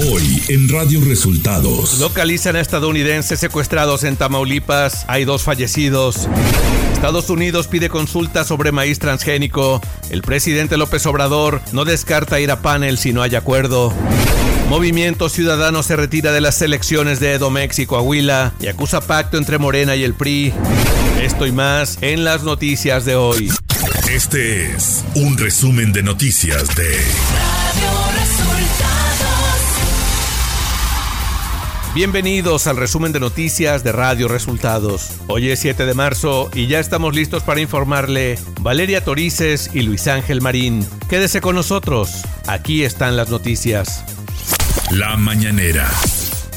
Hoy 0.00 0.40
en 0.46 0.68
Radio 0.68 1.00
Resultados. 1.04 1.98
Localizan 1.98 2.54
a 2.54 2.60
estadounidenses 2.60 3.40
secuestrados 3.40 4.04
en 4.04 4.16
Tamaulipas. 4.16 5.04
Hay 5.08 5.24
dos 5.24 5.42
fallecidos. 5.42 6.28
Estados 6.92 7.30
Unidos 7.30 7.66
pide 7.66 7.88
consulta 7.88 8.44
sobre 8.44 8.70
maíz 8.70 9.00
transgénico. 9.00 9.80
El 10.10 10.22
presidente 10.22 10.76
López 10.76 11.04
Obrador 11.06 11.60
no 11.72 11.84
descarta 11.84 12.38
ir 12.38 12.52
a 12.52 12.62
panel 12.62 12.96
si 12.96 13.12
no 13.12 13.22
hay 13.22 13.34
acuerdo. 13.34 13.92
Movimiento 14.68 15.28
Ciudadano 15.28 15.82
se 15.82 15.96
retira 15.96 16.30
de 16.30 16.42
las 16.42 16.62
elecciones 16.62 17.18
de 17.18 17.32
Edomex 17.32 17.80
y 17.80 17.86
Coahuila 17.86 18.52
y 18.60 18.68
acusa 18.68 19.00
pacto 19.00 19.36
entre 19.36 19.58
Morena 19.58 19.96
y 19.96 20.04
el 20.04 20.14
PRI. 20.14 20.52
Esto 21.20 21.44
y 21.44 21.50
más 21.50 21.98
en 22.02 22.22
las 22.22 22.44
noticias 22.44 23.04
de 23.04 23.16
hoy. 23.16 23.50
Este 24.08 24.70
es 24.70 25.04
un 25.16 25.36
resumen 25.36 25.92
de 25.92 26.04
noticias 26.04 26.68
de 26.76 28.07
Bienvenidos 31.94 32.66
al 32.66 32.76
resumen 32.76 33.12
de 33.12 33.18
noticias 33.20 33.82
de 33.82 33.92
Radio 33.92 34.28
Resultados. 34.28 35.12
Hoy 35.26 35.48
es 35.48 35.60
7 35.60 35.86
de 35.86 35.94
marzo 35.94 36.50
y 36.54 36.66
ya 36.66 36.80
estamos 36.80 37.14
listos 37.14 37.42
para 37.42 37.60
informarle 37.60 38.38
Valeria 38.60 39.02
Torices 39.02 39.70
y 39.72 39.82
Luis 39.82 40.06
Ángel 40.06 40.42
Marín. 40.42 40.86
Quédese 41.08 41.40
con 41.40 41.56
nosotros. 41.56 42.22
Aquí 42.46 42.84
están 42.84 43.16
las 43.16 43.30
noticias. 43.30 44.04
La 44.90 45.16
mañanera. 45.16 45.88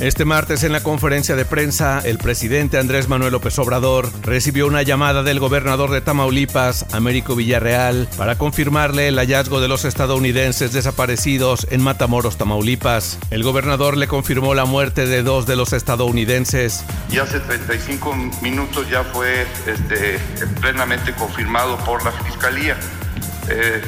Este 0.02 0.26
martes 0.26 0.64
en 0.64 0.72
la 0.72 0.82
conferencia 0.82 1.36
de 1.36 1.46
prensa, 1.46 2.02
el 2.04 2.18
presidente 2.18 2.80
Andrés 2.80 3.08
Manuel 3.08 3.34
López 3.34 3.60
Obrador 3.60 4.10
recibió 4.24 4.66
una 4.66 4.82
llamada 4.82 5.22
del 5.22 5.40
gobernador 5.40 5.91
de 5.91 6.02
Tamaulipas, 6.02 6.88
Américo 6.91 7.36
Villarreal, 7.36 8.10
para 8.18 8.36
confirmarle 8.36 9.10
el 9.10 9.20
hallazgo 9.20 9.62
de 9.62 9.68
los 9.68 9.86
estadounidenses 9.86 10.74
desaparecidos 10.74 11.68
en 11.70 11.84
Matamoros, 11.84 12.40
Tamaulipas. 12.40 13.20
El 13.30 13.43
gobernador 13.43 13.96
le 13.96 14.08
confirmó 14.08 14.55
la 14.55 14.66
muerte 14.66 15.05
de 15.05 15.21
dos 15.21 15.46
de 15.46 15.55
los 15.55 15.71
estadounidenses. 15.71 16.84
Y 17.12 17.20
hace 17.20 17.40
35 17.40 18.15
minutos 18.41 18.90
ya 18.90 19.04
fue 19.04 19.46
este, 19.68 20.18
plenamente 20.62 21.13
confirmado 21.13 21.77
por 21.86 22.04
la 22.04 22.12
Fiscalía. 22.12 22.76
Eh, 23.49 23.84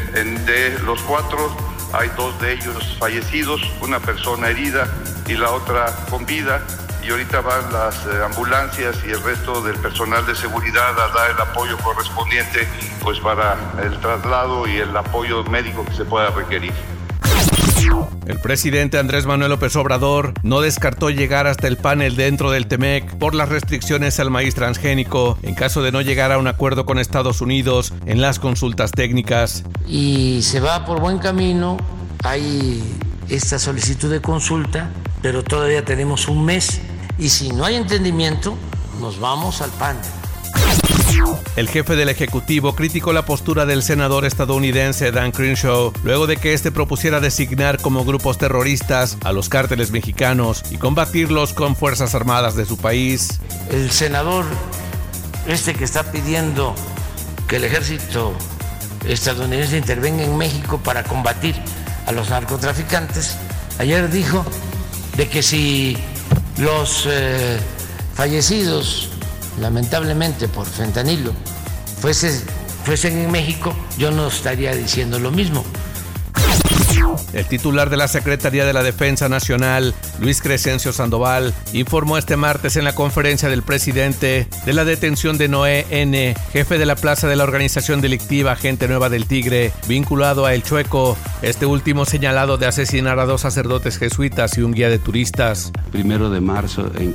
de 0.45 0.77
los 0.86 1.02
cuatro, 1.02 1.58
hay 1.92 2.11
dos 2.16 2.39
de 2.39 2.53
ellos 2.53 2.98
fallecidos, 3.00 3.61
una 3.81 4.00
persona 4.00 4.50
herida 4.50 4.88
y 5.27 5.33
la 5.33 5.52
otra 5.52 5.85
con 6.09 6.25
vida. 6.25 6.61
Y 7.05 7.11
ahorita 7.11 7.41
van 7.41 7.73
las 7.73 8.05
eh, 8.05 8.09
ambulancias 8.23 8.95
y 9.05 9.11
el 9.11 9.21
resto 9.21 9.61
del 9.61 9.75
personal 9.77 10.25
de 10.25 10.35
seguridad 10.35 10.97
a 10.97 11.13
dar 11.13 11.31
el 11.31 11.41
apoyo 11.41 11.77
correspondiente 11.80 12.65
pues 13.02 13.19
para 13.19 13.57
el 13.83 13.99
traslado 13.99 14.65
y 14.67 14.77
el 14.77 14.95
apoyo 14.95 15.43
médico 15.43 15.83
que 15.85 15.93
se 15.93 16.05
pueda 16.05 16.30
requerir. 16.30 16.71
El 18.25 18.39
presidente 18.39 18.97
Andrés 18.97 19.25
Manuel 19.25 19.52
López 19.52 19.75
Obrador 19.75 20.33
no 20.43 20.61
descartó 20.61 21.09
llegar 21.09 21.45
hasta 21.45 21.67
el 21.67 21.75
panel 21.75 22.15
dentro 22.15 22.52
del 22.52 22.67
TEMEC 22.67 23.17
por 23.17 23.35
las 23.35 23.49
restricciones 23.49 24.19
al 24.21 24.30
maíz 24.30 24.55
transgénico 24.55 25.37
en 25.41 25.55
caso 25.55 25.81
de 25.83 25.91
no 25.91 25.99
llegar 25.99 26.31
a 26.31 26.37
un 26.37 26.47
acuerdo 26.47 26.85
con 26.85 26.99
Estados 26.99 27.41
Unidos 27.41 27.93
en 28.05 28.21
las 28.21 28.39
consultas 28.39 28.91
técnicas. 28.91 29.65
Y 29.87 30.41
se 30.43 30.61
va 30.61 30.85
por 30.85 31.02
buen 31.02 31.19
camino, 31.19 31.77
hay 32.23 32.81
esta 33.30 33.59
solicitud 33.59 34.09
de 34.09 34.21
consulta 34.21 34.89
pero 35.23 35.41
todavía 35.41 35.83
tenemos 35.83 36.27
un 36.27 36.45
mes 36.45 36.81
y 37.17 37.29
si 37.29 37.52
no 37.52 37.63
hay 37.66 37.75
entendimiento, 37.75 38.55
nos 38.99 39.19
vamos 39.19 39.61
al 39.61 39.71
panel. 39.71 40.03
El 41.55 41.69
jefe 41.69 41.95
del 41.95 42.09
Ejecutivo 42.09 42.75
criticó 42.75 43.13
la 43.13 43.25
postura 43.25 43.65
del 43.65 43.83
senador 43.83 44.25
estadounidense 44.25 45.11
Dan 45.11 45.31
Crenshaw 45.31 45.93
luego 46.03 46.27
de 46.27 46.35
que 46.35 46.53
este 46.53 46.71
propusiera 46.71 47.21
designar 47.21 47.80
como 47.80 48.03
grupos 48.03 48.38
terroristas 48.38 49.17
a 49.23 49.31
los 49.31 49.47
cárteles 49.47 49.91
mexicanos 49.91 50.63
y 50.71 50.77
combatirlos 50.77 51.53
con 51.53 51.75
fuerzas 51.75 52.13
armadas 52.15 52.55
de 52.55 52.65
su 52.65 52.77
país. 52.77 53.39
El 53.71 53.92
senador 53.92 54.43
este 55.48 55.73
que 55.73 55.86
está 55.86 56.11
pidiendo 56.11 56.75
que 57.48 57.55
el 57.55 57.64
ejército 57.64 58.33
estadounidense 59.08 59.77
intervenga 59.77 60.23
en 60.23 60.37
México 60.37 60.80
para 60.83 61.03
combatir 61.03 61.55
a 62.08 62.11
los 62.11 62.30
narcotraficantes, 62.30 63.37
ayer 63.80 64.09
dijo 64.09 64.43
de 65.17 65.27
que 65.27 65.43
si 65.43 65.97
los 66.57 67.07
eh, 67.07 67.59
fallecidos, 68.15 69.09
lamentablemente 69.59 70.47
por 70.47 70.65
fentanilo, 70.65 71.33
fuesen 71.99 73.17
en 73.17 73.31
México, 73.31 73.75
yo 73.97 74.11
no 74.11 74.27
estaría 74.27 74.75
diciendo 74.75 75.19
lo 75.19 75.31
mismo. 75.31 75.63
El 77.33 77.45
titular 77.45 77.89
de 77.89 77.97
la 77.97 78.07
Secretaría 78.07 78.65
de 78.65 78.73
la 78.73 78.83
Defensa 78.83 79.29
Nacional, 79.29 79.93
Luis 80.19 80.41
Crescencio 80.41 80.93
Sandoval, 80.93 81.53
informó 81.73 82.17
este 82.17 82.37
martes 82.37 82.75
en 82.75 82.83
la 82.83 82.95
conferencia 82.95 83.49
del 83.49 83.63
presidente 83.63 84.47
de 84.65 84.73
la 84.73 84.85
detención 84.85 85.37
de 85.37 85.47
Noé 85.47 85.85
N., 85.89 86.35
jefe 86.51 86.77
de 86.77 86.85
la 86.85 86.95
plaza 86.95 87.27
de 87.27 87.35
la 87.35 87.43
organización 87.43 88.01
delictiva 88.01 88.55
Gente 88.55 88.87
Nueva 88.87 89.09
del 89.09 89.25
Tigre, 89.25 89.71
vinculado 89.87 90.45
a 90.45 90.53
El 90.53 90.63
Chueco, 90.63 91.17
este 91.41 91.65
último 91.65 92.05
señalado 92.05 92.57
de 92.57 92.67
asesinar 92.67 93.19
a 93.19 93.25
dos 93.25 93.41
sacerdotes 93.41 93.97
jesuitas 93.97 94.57
y 94.57 94.61
un 94.61 94.73
guía 94.73 94.89
de 94.89 94.99
turistas. 94.99 95.71
Primero 95.91 96.30
de 96.30 96.41
marzo 96.41 96.91
en, 96.97 97.13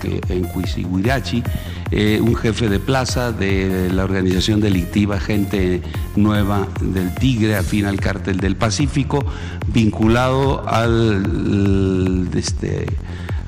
eh, 1.91 2.21
un 2.21 2.37
jefe 2.37 2.69
de 2.69 2.79
plaza 2.79 3.33
de 3.33 3.91
la 3.93 4.05
organización 4.05 4.61
delictiva 4.61 5.19
Gente 5.19 5.81
Nueva 6.17 6.69
del 6.81 7.15
Tigre, 7.15 7.57
afín 7.57 7.87
al 7.87 7.99
cártel 8.01 8.39
del 8.39 8.57
Pacífico, 8.57 9.25
vinculado 9.67 9.88
al, 10.67 12.29
este, 12.35 12.87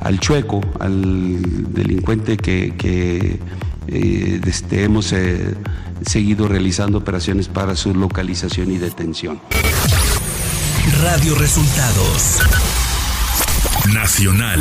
al 0.00 0.20
chueco, 0.20 0.60
al 0.78 1.72
delincuente 1.72 2.36
que, 2.36 3.38
eh, 3.88 4.40
este, 4.46 4.84
hemos 4.84 5.12
eh, 5.12 5.54
seguido 6.06 6.48
realizando 6.48 6.98
operaciones 6.98 7.48
para 7.48 7.76
su 7.76 7.94
localización 7.94 8.70
y 8.70 8.78
detención. 8.78 9.40
Radio 11.02 11.34
Resultados. 11.34 12.40
Nacional. 13.88 14.60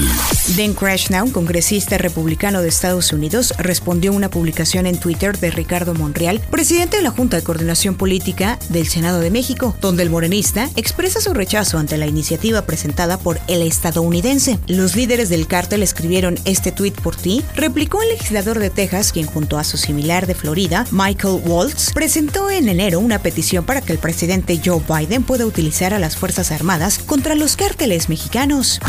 Ben 0.56 0.74
Krashna, 0.74 1.24
un 1.24 1.31
congresista 1.31 1.97
republicano 1.97 2.62
de 2.62 2.69
Estados 2.69 3.12
Unidos, 3.12 3.53
respondió 3.57 4.12
a 4.12 4.16
una 4.16 4.30
publicación 4.30 4.88
en 4.88 4.97
Twitter 4.97 5.38
de 5.38 5.52
Ricardo 5.52 5.94
Monreal, 5.94 6.40
presidente 6.50 6.97
de 6.97 7.03
la 7.03 7.12
Junta 7.12 7.38
de 7.38 7.44
Coordinación 7.44 7.96
Política 7.96 8.57
del 8.69 8.88
Senado 8.88 9.19
de 9.19 9.30
México, 9.30 9.75
donde 9.81 10.03
el 10.03 10.09
morenista 10.09 10.69
expresa 10.75 11.22
su 11.22 11.34
rechazo 11.34 11.78
ante 11.78 11.97
la 11.97 12.07
iniciativa 12.07 12.63
presentada 12.63 13.19
por 13.19 13.40
el 13.47 13.62
estadounidense. 13.62 14.57
Los 14.68 14.96
líderes 14.96 15.30
del 15.30 15.47
cártel 15.47 15.84
escribieron 15.84 16.40
este 16.46 16.72
tweet 16.72 16.94
por 16.94 17.16
ti, 17.16 17.44
replicó 17.56 18.01
el 18.01 18.09
legislador 18.09 18.57
de 18.59 18.69
Texas, 18.69 19.12
quien 19.12 19.28
junto 19.28 19.59
a 19.59 19.63
su 19.63 19.78
similar 19.78 20.28
de 20.28 20.36
Florida, 20.36 20.86
Michael 20.91 21.41
Waltz, 21.46 21.91
presentó 21.94 22.50
en 22.50 22.69
enero 22.69 23.00
una 23.00 23.19
petición 23.19 23.66
para 23.66 23.81
que 23.81 23.91
el 23.91 24.00
presidente 24.00 24.59
Joe 24.63 24.81
Biden 24.88 25.24
pueda 25.24 25.46
utilizar 25.46 25.94
a 25.94 26.00
las 26.00 26.16
Fuerzas 26.16 26.51
Armadas 26.51 27.00
contra 27.00 27.36
los 27.36 27.56
cárteles 27.56 28.09
mexicanos. 28.09 28.80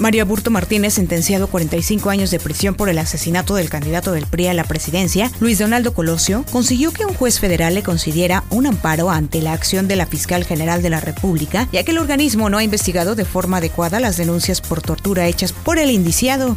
Mario 0.00 0.22
Aburto 0.22 0.50
Martínez, 0.50 0.94
sentenciado 0.94 1.44
a 1.44 1.48
45 1.48 2.08
años 2.08 2.30
de 2.30 2.40
prisión 2.40 2.74
por 2.74 2.88
el 2.88 2.98
asesinato 2.98 3.54
del 3.54 3.68
candidato 3.68 4.12
del 4.12 4.26
PRI 4.26 4.46
a 4.46 4.54
la 4.54 4.64
presidencia, 4.64 5.30
Luis 5.40 5.58
Donaldo 5.58 5.92
Colosio, 5.92 6.44
consiguió 6.50 6.90
que 6.90 7.04
un 7.04 7.14
juez 7.14 7.38
federal 7.38 7.74
le 7.74 7.82
concediera 7.82 8.44
un 8.48 8.66
amparo 8.66 9.10
ante 9.10 9.42
la 9.42 9.52
acción 9.52 9.88
de 9.88 9.96
la 9.96 10.06
fiscal 10.06 10.44
general 10.44 10.80
de 10.80 10.90
la 10.90 11.00
República, 11.00 11.68
ya 11.70 11.84
que 11.84 11.90
el 11.90 11.98
organismo 11.98 12.48
no 12.48 12.56
ha 12.56 12.64
investigado 12.64 13.14
de 13.14 13.26
forma 13.26 13.58
adecuada 13.58 14.00
las 14.00 14.16
denuncias 14.16 14.62
por 14.62 14.80
tortura 14.80 15.26
hechas 15.26 15.52
por 15.52 15.78
el 15.78 15.90
indiciado. 15.90 16.56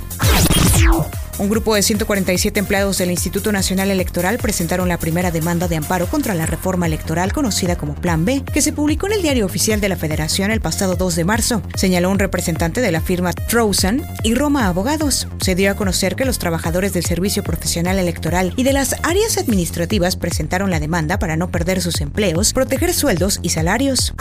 Un 1.43 1.49
grupo 1.49 1.75
de 1.75 1.83
147 1.83 2.57
empleados 2.57 2.99
del 2.99 3.11
Instituto 3.11 3.51
Nacional 3.51 3.91
Electoral 3.91 4.37
presentaron 4.37 4.87
la 4.87 4.97
primera 4.97 5.29
demanda 5.29 5.67
de 5.67 5.75
amparo 5.75 6.07
contra 6.07 6.35
la 6.35 6.45
reforma 6.45 6.85
electoral 6.85 7.33
conocida 7.33 7.75
como 7.75 7.95
Plan 7.95 8.23
B, 8.23 8.43
que 8.53 8.61
se 8.61 8.71
publicó 8.71 9.07
en 9.07 9.13
el 9.13 9.21
Diario 9.21 9.45
Oficial 9.45 9.81
de 9.81 9.89
la 9.89 9.97
Federación 9.97 10.51
el 10.51 10.61
pasado 10.61 10.95
2 10.95 11.17
de 11.17 11.25
marzo, 11.25 11.61
señaló 11.75 12.11
un 12.11 12.19
representante 12.19 12.79
de 12.79 12.93
la 12.93 13.01
firma 13.01 13.33
Trozen 13.33 14.05
y 14.23 14.35
Roma 14.35 14.67
Abogados. 14.67 15.27
Se 15.41 15.53
dio 15.53 15.69
a 15.69 15.75
conocer 15.75 16.15
que 16.15 16.23
los 16.23 16.39
trabajadores 16.39 16.93
del 16.93 17.03
Servicio 17.03 17.43
Profesional 17.43 17.99
Electoral 17.99 18.53
y 18.55 18.63
de 18.63 18.71
las 18.71 18.95
áreas 19.03 19.37
administrativas 19.37 20.15
presentaron 20.15 20.69
la 20.69 20.79
demanda 20.79 21.19
para 21.19 21.35
no 21.35 21.51
perder 21.51 21.81
sus 21.81 21.99
empleos, 21.99 22.53
proteger 22.53 22.93
sueldos 22.93 23.41
y 23.43 23.49
salarios. 23.49 24.13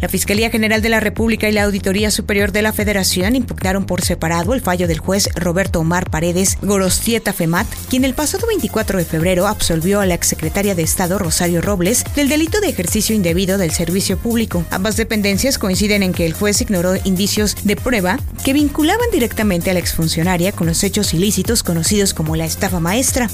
La 0.00 0.08
Fiscalía 0.08 0.50
General 0.50 0.82
de 0.82 0.88
la 0.88 1.00
República 1.00 1.48
y 1.48 1.52
la 1.52 1.64
Auditoría 1.64 2.10
Superior 2.10 2.52
de 2.52 2.62
la 2.62 2.72
Federación 2.72 3.34
impugnaron 3.34 3.86
por 3.86 4.02
separado 4.02 4.54
el 4.54 4.60
fallo 4.60 4.86
del 4.86 4.98
juez 4.98 5.28
Roberto 5.34 5.80
Omar 5.80 6.10
Paredes 6.10 6.58
Gorostieta 6.62 7.32
Femat, 7.32 7.66
quien 7.88 8.04
el 8.04 8.14
pasado 8.14 8.46
24 8.46 8.98
de 8.98 9.04
febrero 9.04 9.46
absolvió 9.46 10.00
a 10.00 10.06
la 10.06 10.14
exsecretaria 10.14 10.74
de 10.74 10.82
Estado 10.82 11.18
Rosario 11.18 11.60
Robles 11.62 12.04
del 12.14 12.28
delito 12.28 12.60
de 12.60 12.68
ejercicio 12.68 13.16
indebido 13.16 13.58
del 13.58 13.70
servicio 13.70 14.18
público. 14.18 14.64
Ambas 14.70 14.96
dependencias 14.96 15.58
coinciden 15.58 16.02
en 16.02 16.12
que 16.12 16.26
el 16.26 16.34
juez 16.34 16.60
ignoró 16.60 16.94
indicios 17.04 17.56
de 17.64 17.76
prueba 17.76 18.18
que 18.44 18.52
vinculaban 18.52 19.10
directamente 19.10 19.70
a 19.70 19.74
la 19.74 19.80
exfuncionaria 19.80 20.52
con 20.52 20.66
los 20.66 20.84
hechos 20.84 21.14
ilícitos 21.14 21.62
conocidos 21.62 22.12
como 22.12 22.36
la 22.36 22.44
estafa 22.44 22.80
maestra. 22.80 23.28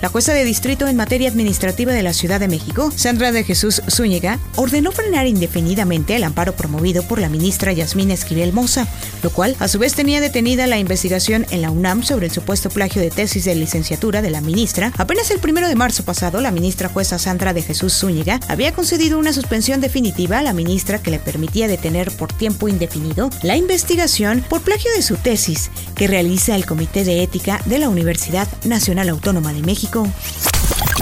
La 0.00 0.08
jueza 0.08 0.32
de 0.32 0.44
distrito 0.44 0.88
en 0.88 0.96
materia 0.96 1.28
administrativa 1.28 1.92
de 1.92 2.02
la 2.02 2.14
Ciudad 2.14 2.40
de 2.40 2.48
México, 2.48 2.90
Sandra 2.96 3.32
de 3.32 3.44
Jesús 3.44 3.82
Zúñiga, 3.90 4.38
ordenó 4.56 4.92
frenar 4.92 5.26
indefinidamente 5.26 6.16
el 6.16 6.24
amparo 6.24 6.54
promovido 6.56 7.02
por 7.02 7.20
la 7.20 7.28
ministra 7.28 7.72
Yasmín 7.72 8.10
Esquivel 8.10 8.54
Moza, 8.54 8.88
lo 9.22 9.30
cual 9.30 9.56
a 9.58 9.68
su 9.68 9.78
vez 9.78 9.94
tenía 9.94 10.22
detenida 10.22 10.66
la 10.66 10.78
investigación 10.78 11.46
en 11.50 11.60
la 11.60 11.70
UNAM 11.70 12.02
sobre 12.02 12.26
el 12.26 12.32
supuesto 12.32 12.70
plagio 12.70 13.02
de 13.02 13.10
tesis 13.10 13.44
de 13.44 13.54
licenciatura 13.54 14.22
de 14.22 14.30
la 14.30 14.40
ministra. 14.40 14.92
Apenas 14.96 15.30
el 15.30 15.38
primero 15.38 15.68
de 15.68 15.74
marzo 15.74 16.02
pasado, 16.02 16.40
la 16.40 16.50
ministra 16.50 16.88
jueza 16.88 17.18
Sandra 17.18 17.52
de 17.52 17.62
Jesús 17.62 17.92
Zúñiga 17.92 18.40
había 18.48 18.72
concedido 18.72 19.18
una 19.18 19.34
suspensión 19.34 19.82
definitiva 19.82 20.38
a 20.38 20.42
la 20.42 20.54
ministra 20.54 21.02
que 21.02 21.10
le 21.10 21.18
permitía 21.18 21.68
detener 21.68 22.10
por 22.10 22.32
tiempo 22.32 22.68
indefinido 22.68 23.28
la 23.42 23.56
investigación 23.56 24.42
por 24.48 24.62
plagio 24.62 24.90
de 24.96 25.02
su 25.02 25.16
tesis 25.16 25.70
que 25.94 26.06
realiza 26.06 26.56
el 26.56 26.64
Comité 26.64 27.04
de 27.04 27.22
Ética 27.22 27.60
de 27.66 27.78
la 27.78 27.90
Universidad 27.90 28.48
Nacional 28.64 29.10
Autónoma 29.10 29.39
de 29.48 29.62
México 29.62 30.06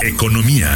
Economía. 0.03 0.71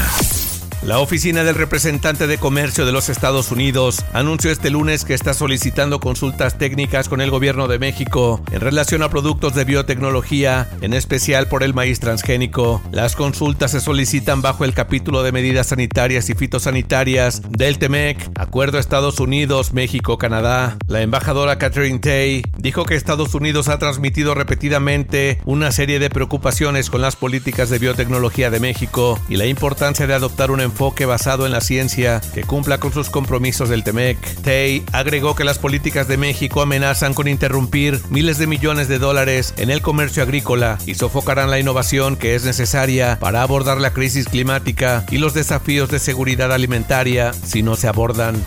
La 0.85 0.99
Oficina 0.99 1.45
del 1.45 1.55
Representante 1.55 2.27
de 2.27 2.39
Comercio 2.39 2.85
de 2.85 2.91
los 2.91 3.09
Estados 3.09 3.53
Unidos 3.53 4.05
anunció 4.13 4.51
este 4.51 4.69
lunes 4.69 5.05
que 5.05 5.15
está 5.15 5.33
solicitando 5.33 6.01
consultas 6.01 6.59
técnicas 6.59 7.09
con 7.09 7.21
el 7.21 7.31
gobierno 7.31 7.69
de 7.69 7.79
México 7.79 8.43
en 8.51 8.61
relación 8.61 9.05
a 9.05 9.09
productos 9.09 9.55
de 9.55 9.65
biotecnología, 9.65 10.69
en 10.81 10.93
especial 10.93 11.47
por 11.47 11.63
el 11.63 11.73
maíz 11.73 12.01
transgénico. 12.01 12.83
Las 12.91 13.15
consultas 13.15 13.71
se 13.71 13.81
solicitan 13.81 14.43
bajo 14.43 14.65
el 14.65 14.75
capítulo 14.75 15.23
de 15.23 15.31
medidas 15.31 15.69
sanitarias 15.69 16.29
y 16.31 16.35
fitosanitarias 16.35 17.43
del 17.49 17.79
TEMEC, 17.79 18.33
Acuerdo 18.37 18.81
Estados 18.81 19.21
Unidos, 19.21 19.73
México, 19.73 20.19
Canadá. 20.19 20.79
La 20.89 21.03
embajadora 21.03 21.59
Catherine 21.59 22.01
Tay 22.01 22.43
dijo 22.59 22.85
que 22.87 22.97
Estados 22.97 23.37
Unidos 23.37 23.69
ha 23.69 23.79
transmitido 23.79 24.35
repetidamente 24.35 25.39
una 25.45 25.71
serie 25.71 26.01
de 26.01 26.11
preocupaciones 26.11 26.91
con 26.91 27.03
las 27.03 27.15
políticas 27.15 27.71
de 27.71 27.79
biotecnología 27.79 28.51
de 28.51 28.59
México 28.59 29.21
y 29.29 29.37
la 29.37 29.47
importancia 29.47 30.09
de 30.09 30.15
adoptar 30.15 30.51
un 30.51 30.72
enfoque 30.73 31.05
basado 31.05 31.45
en 31.45 31.53
la 31.53 31.61
ciencia 31.61 32.21
que 32.33 32.45
cumpla 32.45 32.79
con 32.79 32.93
sus 32.93 33.11
compromisos 33.11 33.69
del 33.69 33.85
TEMEC. 33.85 34.19
Tay 34.43 34.85
agregó 34.93 35.37
que 35.37 35.45
las 35.45 35.59
políticas 35.59 36.09
de 36.09 36.17
México 36.17 36.63
amenazan 36.63 37.13
con 37.13 37.29
interrumpir 37.29 38.01
miles 38.09 38.39
de 38.39 38.47
millones 38.47 38.89
de 38.89 38.99
dólares 38.99 39.53
en 39.59 39.71
el 39.71 39.83
comercio 39.83 40.23
agrícola 40.23 40.79
y 40.87 40.95
sofocarán 40.95 41.51
la 41.51 41.61
innovación 41.61 42.17
que 42.17 42.35
es 42.35 42.45
necesaria 42.45 43.19
para 43.21 43.43
abordar 43.43 43.79
la 43.81 43.93
crisis 43.93 44.27
climática 44.27 45.05
y 45.11 45.19
los 45.19 45.35
desafíos 45.35 45.91
de 45.91 45.99
seguridad 45.99 46.53
alimentaria 46.53 47.33
si 47.33 47.63
no 47.63 47.77
se 47.77 47.87
abordan. 47.89 48.43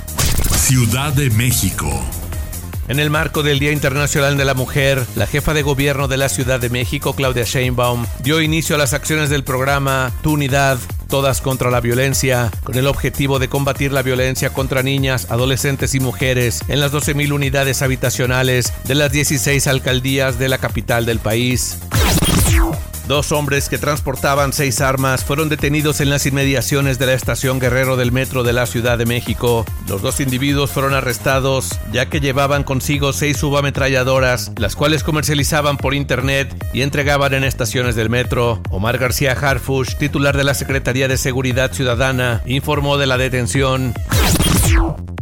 Ciudad 0.58 1.14
de 1.14 1.30
México. 1.30 1.88
En 2.88 3.00
el 3.00 3.10
marco 3.10 3.42
del 3.42 3.58
Día 3.58 3.72
Internacional 3.72 4.38
de 4.38 4.46
la 4.46 4.54
Mujer, 4.54 5.04
la 5.16 5.26
jefa 5.26 5.56
de 5.56 5.64
gobierno 5.64 6.08
de 6.08 6.18
la 6.18 6.30
Ciudad 6.30 6.60
de 6.60 6.70
México, 6.70 7.14
Claudia 7.16 7.44
Sheinbaum, 7.44 8.06
dio 8.22 8.42
inicio 8.42 8.76
a 8.76 8.80
las 8.80 8.94
acciones 8.94 9.32
del 9.32 9.44
programa 9.44 10.12
Tu 10.22 10.34
Unidad, 10.34 10.78
Todas 11.08 11.42
contra 11.42 11.72
la 11.72 11.82
Violencia, 11.82 12.52
con 12.64 12.76
el 12.76 12.88
objetivo 12.88 13.40
de 13.40 13.48
combatir 13.48 13.92
la 13.92 14.02
violencia 14.02 14.50
contra 14.50 14.84
niñas, 14.84 15.28
adolescentes 15.30 15.96
y 15.96 16.00
mujeres 16.00 16.62
en 16.68 16.80
las 16.80 16.92
12.000 16.92 17.32
unidades 17.32 17.82
habitacionales 17.82 18.74
de 18.86 18.96
las 18.96 19.12
16 19.12 19.68
alcaldías 19.68 20.40
de 20.40 20.50
la 20.50 20.58
capital 20.58 21.06
del 21.06 21.20
país. 21.20 21.78
Dos 23.08 23.32
hombres 23.32 23.70
que 23.70 23.78
transportaban 23.78 24.52
seis 24.52 24.82
armas 24.82 25.24
fueron 25.24 25.48
detenidos 25.48 26.02
en 26.02 26.10
las 26.10 26.26
inmediaciones 26.26 26.98
de 26.98 27.06
la 27.06 27.14
estación 27.14 27.60
Guerrero 27.60 27.98
del 27.98 28.12
Metro 28.12 28.44
de 28.44 28.52
la 28.52 28.66
Ciudad 28.66 28.98
de 28.98 29.06
México. 29.06 29.64
Los 29.88 30.02
dos 30.02 30.20
individuos 30.20 30.72
fueron 30.72 30.96
arrestados 30.96 31.70
ya 31.92 32.08
que 32.08 32.20
llevaban 32.20 32.64
consigo 32.64 33.14
seis 33.14 33.38
subametralladoras, 33.38 34.54
las 34.58 34.76
cuales 34.76 35.04
comercializaban 35.04 35.78
por 35.78 35.94
internet 35.94 36.52
y 36.74 36.82
entregaban 36.82 37.36
en 37.36 37.44
estaciones 37.44 37.96
del 37.96 38.10
metro. 38.10 38.60
Omar 38.72 38.98
García 38.98 39.34
Harfush, 39.34 39.98
titular 39.98 40.36
de 40.36 40.44
la 40.44 40.56
Secretaría 40.56 41.08
de 41.08 41.18
Seguridad 41.18 41.74
Ciudadana, 41.74 42.42
informó 42.48 42.98
de 42.98 43.06
la 43.06 43.20
detención. 43.20 43.94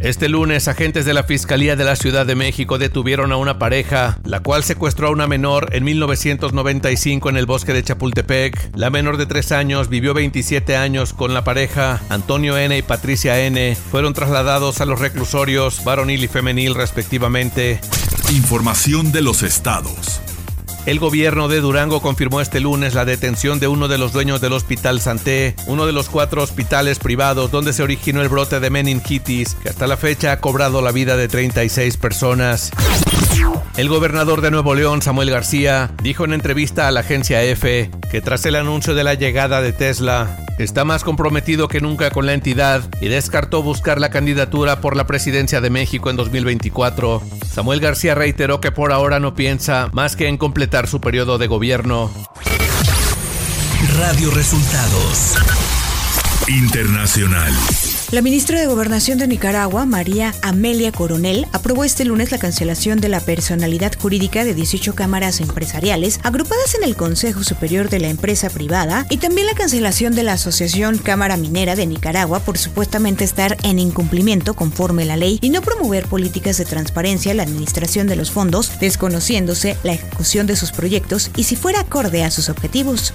Este 0.04 0.28
lunes, 0.28 0.68
agentes 0.68 1.06
de 1.06 1.14
la 1.14 1.24
Fiscalía 1.24 1.78
de 1.78 1.86
la 1.86 1.96
Ciudad 1.96 2.26
de 2.26 2.36
México 2.36 2.78
detuvieron 2.78 3.32
a 3.32 3.38
una 3.38 3.58
pareja, 3.58 4.20
la 4.26 4.42
cual 4.42 4.66
secuestró 4.66 5.08
a 5.08 5.12
una 5.12 5.28
menor 5.28 5.74
en 5.74 5.86
1995 5.86 7.30
en 7.30 7.38
el 7.38 7.46
bosque 7.46 7.72
de 7.72 7.84
Chapultepec. 7.84 8.76
La 8.76 8.90
menor 8.90 9.16
de 9.16 9.28
3 9.28 9.54
años 9.54 9.88
vivió 9.88 10.14
27 10.14 10.76
años 10.76 11.14
con 11.14 11.34
la 11.34 11.46
pareja. 11.46 12.02
Antonio 12.10 12.58
N. 12.58 12.78
y 12.78 12.82
Patricia 12.82 13.40
N. 13.46 13.78
fueron 13.78 14.14
trasladados 14.14 14.82
a 14.82 14.86
los 14.86 15.00
reclusorios 15.00 15.86
varonil 15.86 16.22
y 16.22 16.28
femenil 16.28 16.76
respectivamente. 16.76 17.80
Información 18.34 19.14
de 19.14 19.22
los 19.22 19.42
estados. 19.42 20.20
El 20.86 21.00
gobierno 21.00 21.48
de 21.48 21.62
Durango 21.62 22.02
confirmó 22.02 22.42
este 22.42 22.60
lunes 22.60 22.94
la 22.94 23.06
detención 23.06 23.60
de 23.60 23.70
uno 23.70 23.88
de 23.88 23.98
los 23.98 24.12
dueños 24.12 24.42
del 24.42 24.52
Hospital 24.52 25.00
Santé, 25.00 25.56
uno 25.66 25.86
de 25.86 25.94
los 25.94 26.10
cuatro 26.10 26.44
hospitales 26.44 27.00
privados 27.00 27.52
donde 27.52 27.72
se 27.72 27.84
originó 27.84 28.22
el 28.22 28.28
brote 28.28 28.60
de 28.60 28.70
meningitis, 28.70 29.56
que 29.56 29.70
hasta 29.70 29.88
la 29.88 29.96
fecha 29.96 30.34
ha 30.34 30.42
cobrado 30.42 30.82
la 30.82 30.92
vida 30.92 31.16
de 31.16 31.30
36 31.30 31.96
personas. 31.96 32.72
El 33.78 33.88
gobernador 33.88 34.42
de 34.42 34.52
Nuevo 34.52 34.76
León, 34.76 35.02
Samuel 35.02 35.32
García, 35.32 35.90
dijo 36.04 36.26
en 36.26 36.34
entrevista 36.34 36.88
a 36.88 36.92
la 36.92 37.00
agencia 37.00 37.42
EFE 37.42 37.90
que 38.12 38.22
tras 38.22 38.46
el 38.46 38.56
anuncio 38.56 38.94
de 38.94 39.06
la 39.06 39.14
llegada 39.14 39.62
de 39.62 39.72
Tesla, 39.72 40.43
está 40.64 40.86
más 40.86 41.04
comprometido 41.04 41.68
que 41.68 41.82
nunca 41.82 42.10
con 42.10 42.26
la 42.26 42.34
entidad 42.34 42.90
y 43.02 43.10
descartó 43.10 43.62
buscar 43.62 44.00
la 44.00 44.10
candidatura 44.10 44.82
por 44.82 44.96
la 44.96 45.06
presidencia 45.06 45.62
de 45.62 45.70
México 45.70 46.10
en 46.10 46.16
2024. 46.16 47.22
Samuel 47.52 47.80
García 47.80 48.16
reiteró 48.16 48.62
que 48.62 48.72
por 48.72 48.92
ahora 48.92 49.20
no 49.20 49.36
piensa 49.36 49.90
más 49.94 50.16
que 50.16 50.28
en 50.28 50.38
completar 50.38 50.88
su 50.88 51.02
periodo 51.02 51.38
de 51.38 51.48
gobierno. 51.48 52.12
Radio 53.98 54.32
Resultados 54.32 55.36
Internacional. 56.48 57.54
La 58.14 58.22
ministra 58.22 58.60
de 58.60 58.68
Gobernación 58.68 59.18
de 59.18 59.28
Nicaragua, 59.28 59.88
María 59.88 60.36
Amelia 60.44 60.92
Coronel, 60.92 61.48
aprobó 61.52 61.84
este 61.84 62.06
lunes 62.06 62.32
la 62.32 62.38
cancelación 62.38 63.02
de 63.02 63.10
la 63.10 63.20
personalidad 63.20 63.92
jurídica 64.00 64.44
de 64.44 64.54
18 64.54 64.94
cámaras 64.94 65.42
empresariales 65.42 66.20
agrupadas 66.22 66.76
en 66.76 66.84
el 66.84 66.96
Consejo 66.96 67.44
Superior 67.44 67.90
de 67.90 68.00
la 68.00 68.10
Empresa 68.10 68.52
Privada 68.52 69.08
y 69.10 69.18
también 69.18 69.48
la 69.48 69.56
cancelación 69.56 70.14
de 70.14 70.22
la 70.22 70.34
Asociación 70.34 71.00
Cámara 71.00 71.38
Minera 71.38 71.76
de 71.76 71.88
Nicaragua 71.88 72.40
por 72.42 72.60
supuestamente 72.60 73.24
estar 73.24 73.58
en 73.64 73.80
incumplimiento 73.80 74.54
conforme 74.54 75.06
la 75.06 75.18
ley 75.18 75.40
y 75.42 75.50
no 75.50 75.64
promover 75.64 76.06
políticas 76.06 76.60
de 76.60 76.66
transparencia 76.66 77.32
en 77.32 77.38
la 77.38 77.44
administración 77.44 78.06
de 78.06 78.16
los 78.16 78.30
fondos, 78.30 78.80
desconociéndose 78.80 79.76
la 79.82 79.94
ejecución 79.94 80.46
de 80.46 80.56
sus 80.56 80.72
proyectos 80.72 81.32
y 81.36 81.46
si 81.46 81.56
fuera 81.56 81.80
acorde 81.80 82.24
a 82.24 82.30
sus 82.30 82.50
objetivos. 82.50 83.12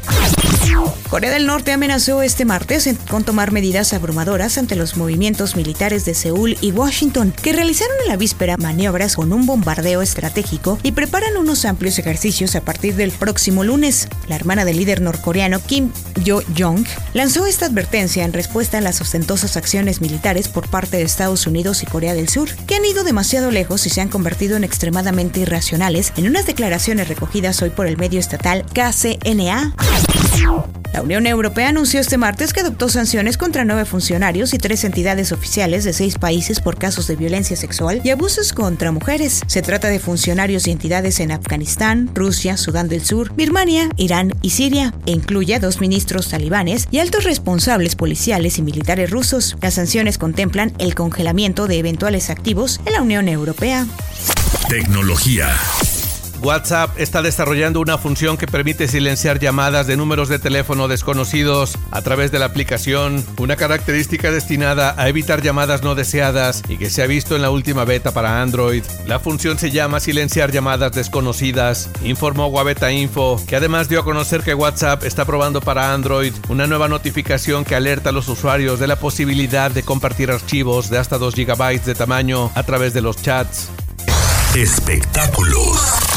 Corea 1.08 1.30
del 1.30 1.46
Norte 1.46 1.70
amenazó 1.70 2.20
este 2.22 2.44
martes 2.44 2.90
con 3.08 3.22
tomar 3.22 3.52
medidas 3.52 3.92
abrumadoras 3.92 4.58
ante 4.58 4.74
los 4.74 4.87
movimientos 4.96 5.56
militares 5.56 6.04
de 6.04 6.14
Seúl 6.14 6.56
y 6.60 6.72
Washington, 6.72 7.32
que 7.42 7.52
realizaron 7.52 7.96
en 8.02 8.08
la 8.08 8.16
víspera 8.16 8.56
maniobras 8.56 9.16
con 9.16 9.32
un 9.32 9.46
bombardeo 9.46 10.02
estratégico 10.02 10.78
y 10.82 10.92
preparan 10.92 11.36
unos 11.36 11.64
amplios 11.64 11.98
ejercicios 11.98 12.56
a 12.56 12.60
partir 12.62 12.94
del 12.96 13.10
próximo 13.10 13.64
lunes. 13.64 14.08
La 14.28 14.36
hermana 14.36 14.64
del 14.64 14.76
líder 14.76 15.00
norcoreano 15.00 15.60
Kim 15.60 15.90
Yo-jong 16.24 16.86
lanzó 17.14 17.46
esta 17.46 17.66
advertencia 17.66 18.24
en 18.24 18.32
respuesta 18.32 18.78
a 18.78 18.80
las 18.80 19.00
ostentosas 19.00 19.56
acciones 19.56 20.00
militares 20.00 20.48
por 20.48 20.68
parte 20.68 20.96
de 20.96 21.02
Estados 21.02 21.46
Unidos 21.46 21.82
y 21.82 21.86
Corea 21.86 22.14
del 22.14 22.28
Sur, 22.28 22.48
que 22.66 22.76
han 22.76 22.84
ido 22.84 23.04
demasiado 23.04 23.50
lejos 23.50 23.86
y 23.86 23.90
se 23.90 24.00
han 24.00 24.08
convertido 24.08 24.56
en 24.56 24.64
extremadamente 24.64 25.40
irracionales 25.40 26.12
en 26.16 26.26
unas 26.26 26.46
declaraciones 26.46 27.08
recogidas 27.08 27.60
hoy 27.62 27.70
por 27.70 27.86
el 27.86 27.96
medio 27.96 28.20
estatal 28.20 28.64
KCNA. 28.72 29.74
La 30.98 31.04
Unión 31.04 31.28
Europea 31.28 31.68
anunció 31.68 32.00
este 32.00 32.18
martes 32.18 32.52
que 32.52 32.58
adoptó 32.58 32.88
sanciones 32.88 33.38
contra 33.38 33.64
nueve 33.64 33.84
funcionarios 33.84 34.52
y 34.52 34.58
tres 34.58 34.82
entidades 34.82 35.30
oficiales 35.30 35.84
de 35.84 35.92
seis 35.92 36.18
países 36.18 36.58
por 36.58 36.76
casos 36.76 37.06
de 37.06 37.14
violencia 37.14 37.56
sexual 37.56 38.00
y 38.02 38.10
abusos 38.10 38.52
contra 38.52 38.90
mujeres. 38.90 39.42
Se 39.46 39.62
trata 39.62 39.86
de 39.86 40.00
funcionarios 40.00 40.66
y 40.66 40.72
entidades 40.72 41.20
en 41.20 41.30
Afganistán, 41.30 42.10
Rusia, 42.14 42.56
Sudán 42.56 42.88
del 42.88 43.04
Sur, 43.04 43.32
Birmania, 43.36 43.88
Irán 43.96 44.32
y 44.42 44.50
Siria, 44.50 44.92
e 45.06 45.12
incluye 45.12 45.54
a 45.54 45.60
dos 45.60 45.80
ministros 45.80 46.30
talibanes 46.30 46.88
y 46.90 46.98
altos 46.98 47.22
responsables 47.22 47.94
policiales 47.94 48.58
y 48.58 48.62
militares 48.62 49.08
rusos. 49.08 49.56
Las 49.62 49.74
sanciones 49.74 50.18
contemplan 50.18 50.72
el 50.78 50.96
congelamiento 50.96 51.68
de 51.68 51.78
eventuales 51.78 52.28
activos 52.28 52.80
en 52.86 52.94
la 52.94 53.02
Unión 53.02 53.28
Europea. 53.28 53.86
Tecnología. 54.68 55.46
WhatsApp 56.42 56.98
está 56.98 57.22
desarrollando 57.22 57.80
una 57.80 57.98
función 57.98 58.36
que 58.36 58.46
permite 58.46 58.86
silenciar 58.86 59.38
llamadas 59.38 59.86
de 59.86 59.96
números 59.96 60.28
de 60.28 60.38
teléfono 60.38 60.88
desconocidos 60.88 61.76
a 61.90 62.02
través 62.02 62.30
de 62.30 62.38
la 62.38 62.46
aplicación, 62.46 63.24
una 63.38 63.56
característica 63.56 64.30
destinada 64.30 64.94
a 64.96 65.08
evitar 65.08 65.42
llamadas 65.42 65.82
no 65.82 65.94
deseadas 65.94 66.62
y 66.68 66.76
que 66.76 66.90
se 66.90 67.02
ha 67.02 67.06
visto 67.06 67.34
en 67.34 67.42
la 67.42 67.50
última 67.50 67.84
beta 67.84 68.12
para 68.12 68.40
Android. 68.40 68.84
La 69.06 69.18
función 69.18 69.58
se 69.58 69.70
llama 69.70 70.00
silenciar 70.00 70.52
llamadas 70.52 70.92
desconocidas, 70.92 71.90
informó 72.04 72.46
Wabeta 72.46 72.92
Info, 72.92 73.42
que 73.46 73.56
además 73.56 73.88
dio 73.88 74.00
a 74.00 74.04
conocer 74.04 74.42
que 74.42 74.54
WhatsApp 74.54 75.04
está 75.04 75.24
probando 75.24 75.60
para 75.60 75.92
Android 75.92 76.32
una 76.48 76.66
nueva 76.66 76.88
notificación 76.88 77.64
que 77.64 77.74
alerta 77.74 78.10
a 78.10 78.12
los 78.12 78.28
usuarios 78.28 78.78
de 78.78 78.86
la 78.86 78.96
posibilidad 78.96 79.70
de 79.70 79.82
compartir 79.82 80.30
archivos 80.30 80.88
de 80.90 80.98
hasta 80.98 81.18
2 81.18 81.34
GB 81.34 81.84
de 81.84 81.94
tamaño 81.94 82.50
a 82.54 82.62
través 82.62 82.94
de 82.94 83.00
los 83.00 83.20
chats. 83.20 83.68
Espectáculos. 84.54 86.07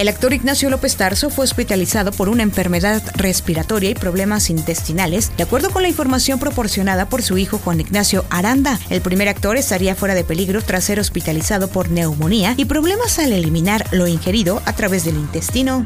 El 0.00 0.08
actor 0.08 0.32
Ignacio 0.32 0.70
López 0.70 0.96
Tarso 0.96 1.28
fue 1.28 1.44
hospitalizado 1.44 2.10
por 2.10 2.30
una 2.30 2.42
enfermedad 2.42 3.02
respiratoria 3.16 3.90
y 3.90 3.94
problemas 3.94 4.48
intestinales, 4.48 5.30
de 5.36 5.42
acuerdo 5.42 5.70
con 5.72 5.82
la 5.82 5.90
información 5.90 6.38
proporcionada 6.38 7.06
por 7.06 7.20
su 7.20 7.36
hijo 7.36 7.58
Juan 7.58 7.82
Ignacio 7.82 8.24
Aranda. 8.30 8.80
El 8.88 9.02
primer 9.02 9.28
actor 9.28 9.58
estaría 9.58 9.94
fuera 9.94 10.14
de 10.14 10.24
peligro 10.24 10.62
tras 10.62 10.84
ser 10.84 11.00
hospitalizado 11.00 11.68
por 11.68 11.90
neumonía 11.90 12.54
y 12.56 12.64
problemas 12.64 13.18
al 13.18 13.34
eliminar 13.34 13.84
lo 13.90 14.06
ingerido 14.06 14.62
a 14.64 14.72
través 14.72 15.04
del 15.04 15.16
intestino. 15.16 15.84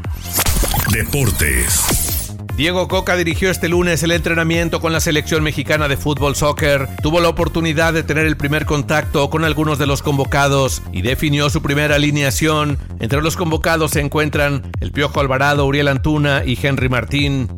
Deportes. 0.93 2.04
Diego 2.55 2.87
Coca 2.87 3.17
dirigió 3.17 3.51
este 3.51 3.67
lunes 3.67 4.01
el 4.03 4.11
entrenamiento 4.11 4.79
con 4.79 4.93
la 4.93 5.01
selección 5.01 5.43
mexicana 5.43 5.89
de 5.89 5.97
fútbol 5.97 6.37
soccer, 6.37 6.87
tuvo 7.03 7.19
la 7.19 7.27
oportunidad 7.27 7.91
de 7.91 8.03
tener 8.03 8.25
el 8.25 8.37
primer 8.37 8.65
contacto 8.65 9.29
con 9.29 9.43
algunos 9.43 9.77
de 9.77 9.85
los 9.85 10.01
convocados 10.01 10.81
y 10.93 11.01
definió 11.01 11.49
su 11.49 11.61
primera 11.61 11.95
alineación. 11.95 12.77
Entre 13.01 13.21
los 13.21 13.35
convocados 13.35 13.91
se 13.91 13.99
encuentran 13.99 14.71
el 14.79 14.93
Piojo 14.93 15.19
Alvarado, 15.19 15.65
Uriel 15.65 15.89
Antuna 15.89 16.43
y 16.45 16.57
Henry 16.61 16.87
Martín. 16.87 17.49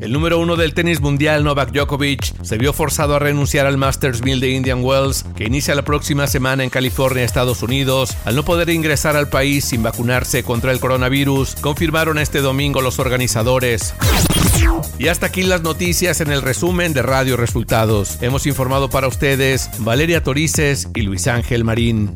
El 0.00 0.12
número 0.12 0.38
uno 0.38 0.56
del 0.56 0.74
tenis 0.74 1.00
mundial, 1.00 1.42
Novak 1.42 1.72
Djokovic, 1.72 2.42
se 2.42 2.56
vio 2.56 2.72
forzado 2.72 3.16
a 3.16 3.18
renunciar 3.18 3.66
al 3.66 3.76
Masters 3.76 4.22
1000 4.22 4.40
de 4.40 4.50
Indian 4.50 4.84
Wells, 4.84 5.24
que 5.36 5.44
inicia 5.44 5.74
la 5.74 5.82
próxima 5.82 6.26
semana 6.26 6.62
en 6.62 6.70
California, 6.70 7.24
Estados 7.24 7.62
Unidos, 7.62 8.16
al 8.24 8.36
no 8.36 8.44
poder 8.44 8.70
ingresar 8.70 9.16
al 9.16 9.28
país 9.28 9.64
sin 9.64 9.82
vacunarse 9.82 10.44
contra 10.44 10.70
el 10.70 10.80
coronavirus, 10.80 11.56
confirmaron 11.56 12.18
este 12.18 12.40
domingo 12.40 12.80
los 12.80 12.98
organizadores. 12.98 13.94
Y 14.98 15.08
hasta 15.08 15.26
aquí 15.26 15.42
las 15.42 15.62
noticias 15.62 16.20
en 16.20 16.30
el 16.30 16.42
resumen 16.42 16.92
de 16.92 17.02
Radio 17.02 17.36
Resultados. 17.36 18.18
Hemos 18.20 18.46
informado 18.46 18.90
para 18.90 19.08
ustedes 19.08 19.70
Valeria 19.78 20.22
Torices 20.22 20.88
y 20.94 21.02
Luis 21.02 21.26
Ángel 21.26 21.64
Marín. 21.64 22.14